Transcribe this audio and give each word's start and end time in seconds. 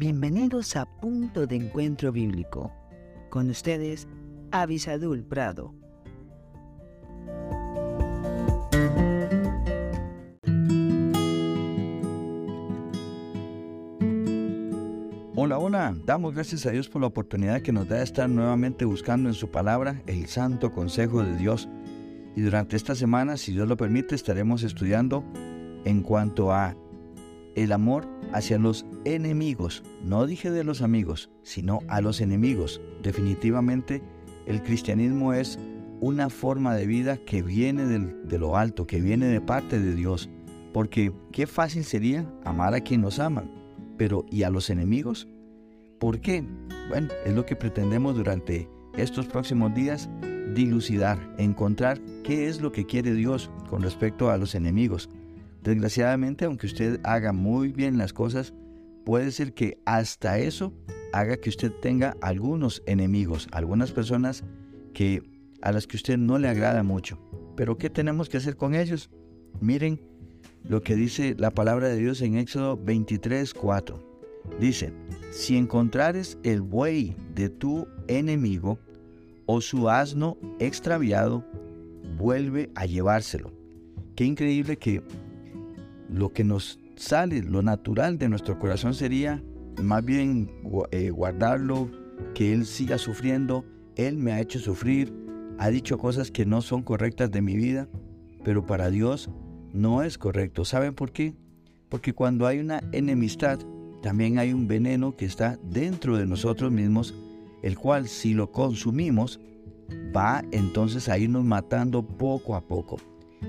Bienvenidos 0.00 0.76
a 0.76 0.86
Punto 0.86 1.46
de 1.46 1.56
Encuentro 1.56 2.10
Bíblico. 2.10 2.72
Con 3.28 3.50
ustedes, 3.50 4.08
Avisadul 4.50 5.22
Prado. 5.22 5.74
Hola, 15.36 15.58
hola. 15.58 15.94
Damos 16.06 16.32
gracias 16.32 16.64
a 16.64 16.70
Dios 16.70 16.88
por 16.88 17.02
la 17.02 17.08
oportunidad 17.08 17.60
que 17.60 17.70
nos 17.70 17.86
da 17.86 17.96
de 17.96 18.04
estar 18.04 18.26
nuevamente 18.26 18.86
buscando 18.86 19.28
en 19.28 19.34
su 19.34 19.50
palabra 19.50 20.02
el 20.06 20.28
santo 20.28 20.72
consejo 20.72 21.22
de 21.22 21.36
Dios. 21.36 21.68
Y 22.34 22.40
durante 22.40 22.76
esta 22.76 22.94
semana, 22.94 23.36
si 23.36 23.52
Dios 23.52 23.68
lo 23.68 23.76
permite, 23.76 24.14
estaremos 24.14 24.62
estudiando 24.62 25.22
en 25.84 26.02
cuanto 26.02 26.54
a 26.54 26.74
el 27.62 27.72
amor 27.72 28.08
hacia 28.32 28.58
los 28.58 28.86
enemigos. 29.04 29.82
No 30.02 30.26
dije 30.26 30.50
de 30.50 30.64
los 30.64 30.82
amigos, 30.82 31.30
sino 31.42 31.80
a 31.88 32.00
los 32.00 32.20
enemigos. 32.20 32.80
Definitivamente 33.02 34.02
el 34.46 34.62
cristianismo 34.62 35.34
es 35.34 35.58
una 36.00 36.30
forma 36.30 36.74
de 36.74 36.86
vida 36.86 37.18
que 37.18 37.42
viene 37.42 37.84
de 37.84 38.38
lo 38.38 38.56
alto, 38.56 38.86
que 38.86 39.00
viene 39.00 39.26
de 39.26 39.40
parte 39.40 39.78
de 39.78 39.94
Dios. 39.94 40.30
Porque 40.72 41.12
qué 41.32 41.46
fácil 41.46 41.84
sería 41.84 42.26
amar 42.44 42.74
a 42.74 42.80
quien 42.80 43.02
nos 43.02 43.18
ama, 43.18 43.44
pero 43.98 44.24
¿y 44.30 44.44
a 44.44 44.50
los 44.50 44.70
enemigos? 44.70 45.28
¿Por 45.98 46.20
qué? 46.20 46.44
Bueno, 46.88 47.08
es 47.26 47.34
lo 47.34 47.44
que 47.44 47.56
pretendemos 47.56 48.16
durante 48.16 48.68
estos 48.96 49.26
próximos 49.26 49.74
días 49.74 50.08
dilucidar, 50.54 51.18
encontrar 51.38 52.00
qué 52.24 52.48
es 52.48 52.60
lo 52.60 52.72
que 52.72 52.86
quiere 52.86 53.12
Dios 53.12 53.50
con 53.68 53.82
respecto 53.82 54.30
a 54.30 54.38
los 54.38 54.54
enemigos. 54.54 55.10
Desgraciadamente, 55.62 56.44
aunque 56.44 56.66
usted 56.66 57.00
haga 57.04 57.32
muy 57.32 57.72
bien 57.72 57.98
las 57.98 58.12
cosas, 58.12 58.54
puede 59.04 59.30
ser 59.30 59.52
que 59.52 59.78
hasta 59.84 60.38
eso 60.38 60.72
haga 61.12 61.36
que 61.36 61.50
usted 61.50 61.72
tenga 61.82 62.16
algunos 62.20 62.82
enemigos, 62.86 63.48
algunas 63.52 63.92
personas 63.92 64.44
que 64.94 65.22
a 65.62 65.72
las 65.72 65.86
que 65.86 65.96
usted 65.96 66.16
no 66.16 66.38
le 66.38 66.48
agrada 66.48 66.82
mucho. 66.82 67.18
Pero 67.56 67.76
¿qué 67.76 67.90
tenemos 67.90 68.28
que 68.28 68.38
hacer 68.38 68.56
con 68.56 68.74
ellos? 68.74 69.10
Miren 69.60 70.00
lo 70.64 70.82
que 70.82 70.94
dice 70.94 71.34
la 71.38 71.50
palabra 71.50 71.88
de 71.88 71.96
Dios 71.96 72.22
en 72.22 72.36
Éxodo 72.36 72.76
23, 72.76 73.52
4. 73.54 74.10
Dice, 74.58 74.92
si 75.30 75.56
encontrares 75.56 76.38
el 76.42 76.62
buey 76.62 77.14
de 77.34 77.50
tu 77.50 77.86
enemigo 78.08 78.78
o 79.46 79.60
su 79.60 79.88
asno 79.90 80.38
extraviado, 80.58 81.44
vuelve 82.16 82.70
a 82.74 82.86
llevárselo. 82.86 83.52
Qué 84.16 84.24
increíble 84.24 84.76
que 84.76 85.02
lo 86.12 86.32
que 86.32 86.44
nos 86.44 86.78
sale, 86.96 87.42
lo 87.42 87.62
natural 87.62 88.18
de 88.18 88.28
nuestro 88.28 88.58
corazón 88.58 88.94
sería 88.94 89.42
más 89.82 90.04
bien 90.04 90.50
eh, 90.90 91.10
guardarlo, 91.10 91.90
que 92.34 92.52
Él 92.52 92.66
siga 92.66 92.98
sufriendo. 92.98 93.64
Él 93.96 94.16
me 94.16 94.32
ha 94.32 94.40
hecho 94.40 94.58
sufrir, 94.58 95.12
ha 95.58 95.68
dicho 95.70 95.98
cosas 95.98 96.30
que 96.30 96.46
no 96.46 96.62
son 96.62 96.82
correctas 96.82 97.30
de 97.30 97.42
mi 97.42 97.56
vida, 97.56 97.88
pero 98.44 98.66
para 98.66 98.90
Dios 98.90 99.30
no 99.72 100.02
es 100.02 100.18
correcto. 100.18 100.64
¿Saben 100.64 100.94
por 100.94 101.12
qué? 101.12 101.34
Porque 101.88 102.12
cuando 102.12 102.46
hay 102.46 102.58
una 102.58 102.82
enemistad, 102.92 103.58
también 104.02 104.38
hay 104.38 104.52
un 104.52 104.68
veneno 104.68 105.16
que 105.16 105.26
está 105.26 105.58
dentro 105.62 106.16
de 106.16 106.26
nosotros 106.26 106.70
mismos, 106.70 107.14
el 107.62 107.76
cual 107.78 108.08
si 108.08 108.32
lo 108.32 108.52
consumimos, 108.52 109.40
va 110.16 110.42
entonces 110.52 111.08
a 111.08 111.18
irnos 111.18 111.44
matando 111.44 112.06
poco 112.06 112.54
a 112.54 112.60
poco. 112.60 112.96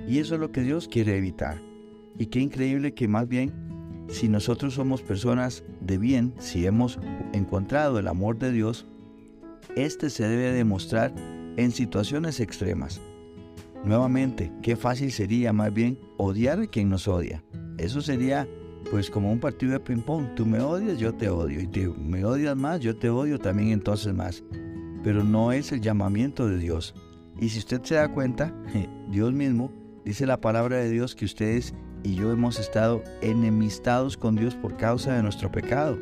Y 0.08 0.20
eso 0.20 0.36
es 0.36 0.42
lo 0.42 0.52
que 0.52 0.62
Dios 0.62 0.88
quiere 0.88 1.18
evitar. 1.18 1.71
Y 2.18 2.28
qué 2.28 2.40
increíble 2.40 2.94
que 2.94 3.08
más 3.08 3.28
bien, 3.28 3.52
si 4.10 4.28
nosotros 4.28 4.74
somos 4.74 5.02
personas 5.02 5.64
de 5.80 5.98
bien, 5.98 6.34
si 6.40 6.66
hemos 6.66 7.00
encontrado 7.34 8.00
el 8.00 8.08
amor 8.08 8.38
de 8.38 8.52
Dios, 8.52 8.86
este 9.76 10.10
se 10.10 10.28
debe 10.28 10.52
demostrar 10.52 11.14
en 11.58 11.72
situaciones 11.72 12.40
extremas. 12.40 13.02
Nuevamente, 13.84 14.52
qué 14.62 14.76
fácil 14.76 15.12
sería 15.12 15.54
más 15.54 15.74
bien 15.74 15.98
odiar 16.18 16.60
a 16.60 16.68
quien 16.68 16.90
nos 16.90 17.08
odia. 17.08 17.44
Eso 17.78 18.02
sería 18.02 18.48
pues 18.90 19.10
como 19.10 19.32
un 19.32 19.40
partido 19.40 19.74
de 19.74 19.80
ping-pong. 19.80 20.36
Tú 20.36 20.46
me 20.46 20.60
odias, 20.60 21.00
yo 21.00 21.14
te 21.14 21.30
odio. 21.30 21.62
Y 21.62 21.68
tú 21.68 21.96
me 21.98 22.24
odias 22.26 22.56
más, 22.56 22.80
yo 22.80 22.96
te 22.96 23.10
odio 23.10 23.40
también 23.40 23.70
entonces 23.70 24.14
más. 24.14 24.44
Pero 25.04 25.24
no 25.24 25.52
es 25.52 25.72
el 25.72 25.82
llamamiento 25.82 26.48
de 26.48 26.58
Dios. 26.58 26.94
Y 27.40 27.50
si 27.50 27.60
usted 27.60 27.82
se 27.84 27.96
da 27.96 28.14
cuenta, 28.14 28.54
Dios 29.10 29.34
mismo 29.34 29.72
dice 30.06 30.26
la 30.26 30.42
palabra 30.42 30.78
de 30.78 30.90
Dios 30.90 31.16
que 31.16 31.26
ustedes 31.26 31.74
y 32.04 32.16
yo 32.16 32.32
hemos 32.32 32.60
estado 32.60 33.04
enemistados 33.22 34.18
con 34.18 34.36
Dios 34.36 34.56
por 34.56 34.78
causa 34.78 35.16
de 35.16 35.24
nuestro 35.24 35.52
pecado. 35.52 35.98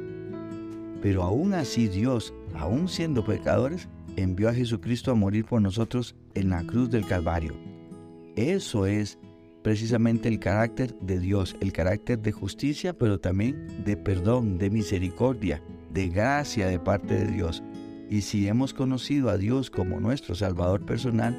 Pero 1.01 1.23
aún 1.23 1.53
así 1.53 1.87
Dios, 1.87 2.33
aún 2.55 2.87
siendo 2.87 3.23
pecadores, 3.23 3.87
envió 4.15 4.49
a 4.49 4.53
Jesucristo 4.53 5.11
a 5.11 5.15
morir 5.15 5.45
por 5.45 5.61
nosotros 5.61 6.15
en 6.35 6.49
la 6.49 6.63
cruz 6.63 6.89
del 6.89 7.05
Calvario. 7.05 7.53
Eso 8.35 8.85
es 8.85 9.17
precisamente 9.61 10.29
el 10.29 10.39
carácter 10.39 10.97
de 10.99 11.19
Dios, 11.19 11.55
el 11.59 11.73
carácter 11.73 12.19
de 12.19 12.31
justicia, 12.31 12.97
pero 12.97 13.19
también 13.19 13.83
de 13.83 13.97
perdón, 13.97 14.57
de 14.57 14.69
misericordia, 14.69 15.61
de 15.93 16.09
gracia 16.09 16.67
de 16.67 16.79
parte 16.79 17.13
de 17.13 17.31
Dios. 17.31 17.63
Y 18.09 18.21
si 18.21 18.47
hemos 18.47 18.73
conocido 18.73 19.29
a 19.29 19.37
Dios 19.37 19.69
como 19.69 19.99
nuestro 19.99 20.35
Salvador 20.35 20.85
personal, 20.85 21.37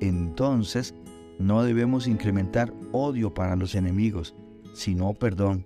entonces 0.00 0.94
no 1.40 1.64
debemos 1.64 2.06
incrementar 2.06 2.72
odio 2.92 3.32
para 3.32 3.56
los 3.56 3.74
enemigos, 3.74 4.34
sino 4.74 5.14
perdón. 5.14 5.64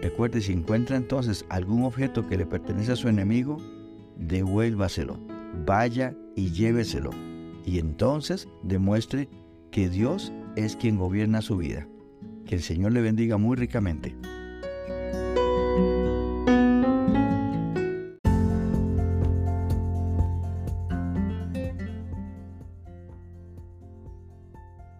Recuerde, 0.00 0.40
si 0.40 0.52
encuentra 0.52 0.96
entonces 0.96 1.44
algún 1.50 1.84
objeto 1.84 2.26
que 2.26 2.38
le 2.38 2.46
pertenece 2.46 2.92
a 2.92 2.96
su 2.96 3.08
enemigo, 3.08 3.58
devuélvaselo, 4.16 5.18
vaya 5.66 6.16
y 6.34 6.50
lléveselo. 6.50 7.10
Y 7.66 7.78
entonces 7.78 8.48
demuestre 8.62 9.28
que 9.70 9.90
Dios 9.90 10.32
es 10.56 10.74
quien 10.74 10.96
gobierna 10.96 11.42
su 11.42 11.58
vida. 11.58 11.86
Que 12.46 12.54
el 12.56 12.62
Señor 12.62 12.92
le 12.92 13.02
bendiga 13.02 13.36
muy 13.36 13.56
ricamente. 13.56 14.16